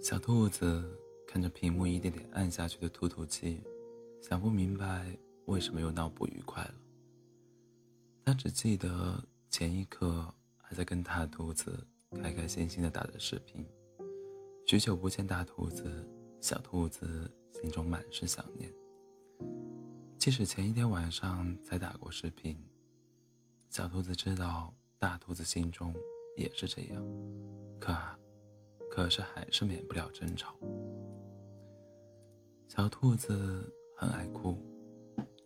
[0.00, 0.96] 小兔子
[1.26, 3.60] 看着屏幕一点点暗下去的兔兔鸡，
[4.22, 5.16] 想不明白
[5.46, 6.74] 为什么又闹不愉快了。
[8.24, 11.84] 他只记得前一刻还在跟大兔子
[12.22, 13.66] 开开心心的打着视频，
[14.66, 16.08] 许久不见大兔子，
[16.40, 17.30] 小兔子
[17.60, 18.72] 心中满是想念。
[20.16, 22.56] 即使前一天晚上才打过视频，
[23.68, 25.92] 小兔子知道大兔子心中
[26.36, 27.04] 也是这样，
[27.80, 27.92] 可，
[28.98, 30.52] 可是还是免不了争吵。
[32.66, 34.58] 小兔子很爱哭，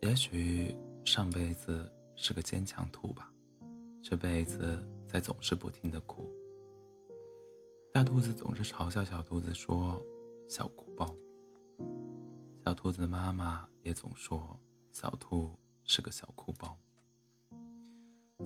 [0.00, 3.30] 也许上辈子是个坚强兔吧，
[4.02, 6.26] 这辈子才总是不停的哭。
[7.92, 10.02] 大兔子总是嘲笑小兔子说
[10.48, 11.14] ：“小哭包。”
[12.64, 14.58] 小兔子妈妈也总说
[14.92, 15.50] 小兔
[15.84, 16.74] 是个小哭包。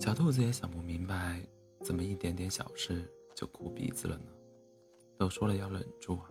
[0.01, 1.41] 小兔子也想不明白，
[1.85, 4.33] 怎么一点点小事就哭鼻子了呢？
[5.19, 6.31] 都说了要忍住啊，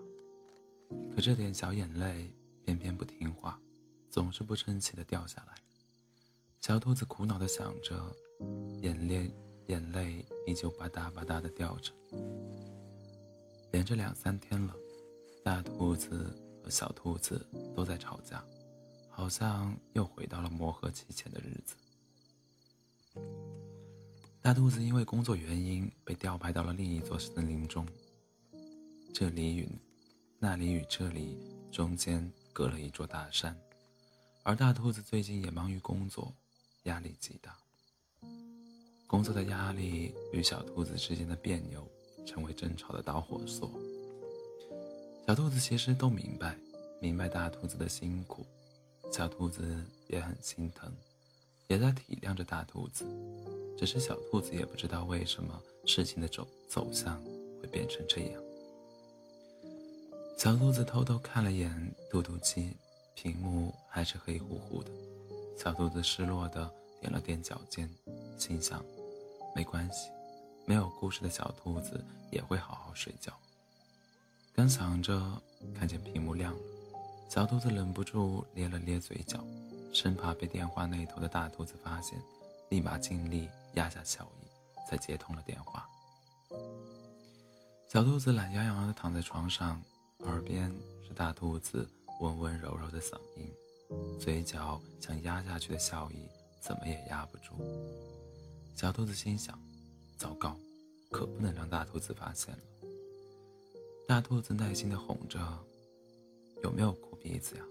[1.15, 2.31] 可这点小眼泪
[2.63, 3.59] 偏偏不听话，
[4.09, 5.55] 总是不争气的掉下来。
[6.61, 8.15] 小兔子苦恼的想着，
[8.81, 9.33] 眼泪
[9.67, 11.91] 眼泪依旧吧嗒吧嗒的掉着。
[13.71, 14.75] 连着两三天了，
[15.43, 16.41] 大兔子。
[16.65, 18.43] 和小兔子都在吵架，
[19.11, 21.75] 好像又回到了磨合期前的日子。
[24.41, 27.87] 大兔子因为工作原因被调派到了另一座森林中，
[29.17, 29.65] 这里与
[30.39, 31.37] 那里与这里
[31.71, 33.57] 中间隔了一座大山，
[34.43, 36.33] 而大兔子最近也忙于工作，
[36.83, 37.57] 压力极大。
[39.07, 41.87] 工作的压力与小兔子之间的别扭，
[42.25, 43.71] 成为争吵的导火索。
[45.25, 46.57] 小兔子其实都明白，
[46.99, 48.45] 明白大兔子的辛苦，
[49.13, 50.91] 小兔子也很心疼，
[51.67, 53.05] 也在体谅着大兔子。
[53.77, 57.23] 只是小兔子也不知道为什么事情的走走向
[57.61, 58.43] 会变成这样。
[60.37, 62.75] 小兔子偷偷看了眼兔兔机，
[63.15, 64.91] 屏幕还是黑乎乎的。
[65.57, 66.69] 小兔子失落的
[67.01, 67.89] 踮了踮脚尖，
[68.37, 68.83] 心想：
[69.55, 70.09] 没关系，
[70.65, 73.33] 没有故事的小兔子也会好好睡觉。
[74.53, 75.41] 刚想着，
[75.73, 76.59] 看见屏幕亮了，
[77.29, 79.41] 小兔子忍不住咧了咧嘴角，
[79.93, 82.21] 生怕被电话那头的大兔子发现，
[82.69, 85.89] 立马尽力压下笑意，才接通了电话。
[87.87, 89.81] 小兔子懒洋洋地躺在床上，
[90.23, 90.71] 耳边
[91.07, 91.87] 是大兔子
[92.21, 93.51] 温温柔柔的嗓音，
[94.19, 96.27] 嘴角想压下去的笑意
[96.61, 97.53] 怎么也压不住。
[98.75, 99.59] 小兔子心想：
[100.17, 100.57] 糟糕，
[101.11, 102.59] 可不能让大兔子发现了。
[104.07, 105.39] 大兔子耐心地哄着
[106.63, 107.63] ：“有没有哭鼻子呀？”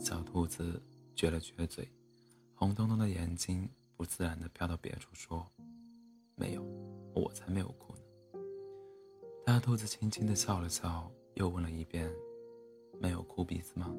[0.00, 0.80] 小兔子
[1.16, 1.88] 撅了撅嘴，
[2.54, 5.46] 红彤彤的眼睛不自然地飘到别处，说
[6.36, 6.62] ：“没有，
[7.14, 8.00] 我才没有哭呢。”
[9.44, 12.12] 大兔子轻轻地笑了笑，又问了一遍
[13.00, 13.94] ：“没有哭鼻子吗？”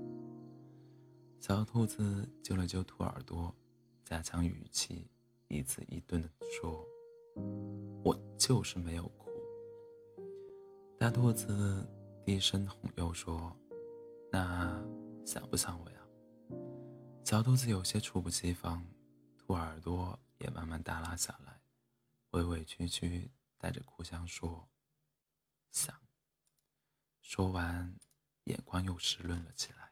[1.39, 3.55] 小兔子揪了揪兔耳朵，
[4.03, 5.09] 加强语气，
[5.47, 6.85] 一字一顿地说
[8.03, 9.29] ：“我就是没有哭。”
[10.99, 11.87] 大兔子
[12.25, 13.55] 低声哄又说
[14.33, 14.85] ：“那
[15.25, 16.05] 想不想我呀？”
[17.23, 18.85] 小兔子有些猝不及防，
[19.37, 21.61] 兔耳朵也慢慢耷拉下来，
[22.31, 24.67] 委委屈屈带着哭腔说
[25.71, 25.95] ：“想。”
[27.29, 27.95] 说完，
[28.45, 29.91] 眼光又湿润了起来。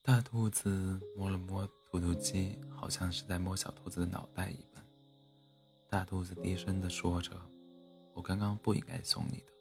[0.00, 4.80] 大兔子摸了摸兔兔鸡，好像是在摸小兔子的脑袋一般。
[5.88, 7.32] 大兔子低声的说着
[8.14, 9.52] ：“我刚刚不应该送你的，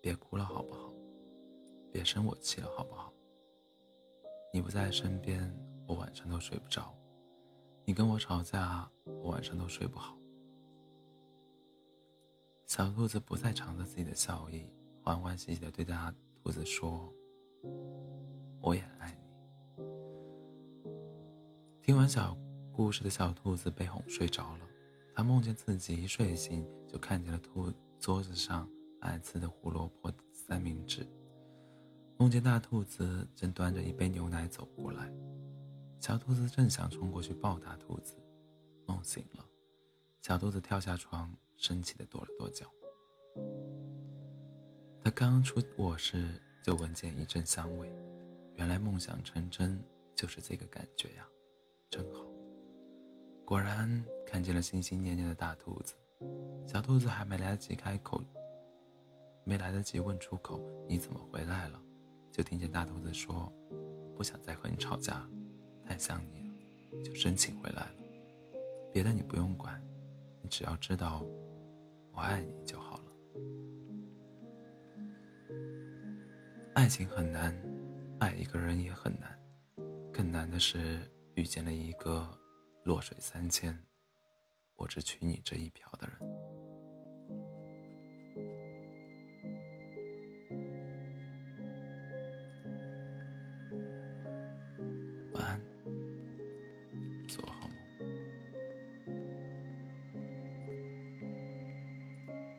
[0.00, 0.92] 别哭了好不好？
[1.90, 3.12] 别生我气了好不好？
[4.54, 5.52] 你不在身边，
[5.84, 6.96] 我晚上都睡不着。
[7.84, 10.16] 你跟我吵架，我晚上都睡不好。”
[12.68, 14.70] 小兔子不再藏着自己的笑意，
[15.02, 16.14] 欢欢喜喜的对大
[16.44, 17.10] 兔子说
[18.60, 19.82] ：“我也爱你。”
[21.80, 22.36] 听完小
[22.70, 24.66] 故事的小兔子被哄睡着了。
[25.14, 28.68] 他梦见自己一睡醒就看见了兔桌子上
[29.00, 31.08] 爱吃的胡萝卜三明治，
[32.18, 35.10] 梦见大兔子正端着一杯牛奶走过来，
[36.00, 38.14] 小兔子正想冲过去抱大兔子，
[38.84, 39.44] 梦醒了，
[40.28, 42.66] 小兔子跳下床，生气的跺了跺脚。
[45.00, 47.90] 他刚出卧室就闻见一阵香味，
[48.56, 49.82] 原来梦想成真
[50.14, 51.26] 就是这个感觉呀，
[51.88, 52.26] 真好。
[53.46, 55.94] 果然看见了心心念念的大兔子，
[56.66, 58.22] 小兔子还没来得及开口，
[59.44, 61.80] 没来得及问出口“你怎么回来了”，
[62.30, 63.50] 就听见大兔子说
[64.14, 65.26] ：“不想再和你吵架，
[65.86, 67.94] 太想你了，就申请回来了。
[68.92, 69.82] 别的你不用管，
[70.42, 71.24] 你只要知道
[72.12, 73.04] 我爱你就好了。”
[76.74, 77.56] 爱情很难，
[78.20, 79.36] 爱一个人也很难，
[80.12, 81.00] 更难的是
[81.34, 82.28] 遇见了一个
[82.84, 83.76] 弱水三千，
[84.76, 86.18] 我只娶你这一瓢的人。